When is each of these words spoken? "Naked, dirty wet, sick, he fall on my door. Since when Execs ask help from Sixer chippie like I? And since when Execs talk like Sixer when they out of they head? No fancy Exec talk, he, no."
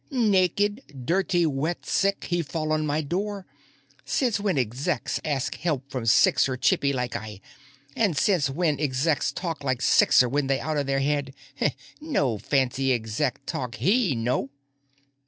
"Naked, 0.09 1.05
dirty 1.05 1.45
wet, 1.45 1.85
sick, 1.85 2.23
he 2.23 2.41
fall 2.41 2.71
on 2.71 2.87
my 2.87 3.01
door. 3.01 3.45
Since 4.03 4.39
when 4.39 4.57
Execs 4.57 5.19
ask 5.23 5.53
help 5.57 5.91
from 5.91 6.07
Sixer 6.07 6.57
chippie 6.57 6.91
like 6.91 7.15
I? 7.15 7.39
And 7.95 8.17
since 8.17 8.49
when 8.49 8.79
Execs 8.79 9.31
talk 9.31 9.63
like 9.63 9.79
Sixer 9.83 10.27
when 10.27 10.47
they 10.47 10.59
out 10.59 10.77
of 10.77 10.87
they 10.87 11.03
head? 11.03 11.35
No 12.01 12.39
fancy 12.39 12.91
Exec 12.93 13.45
talk, 13.45 13.75
he, 13.75 14.15
no." 14.15 14.49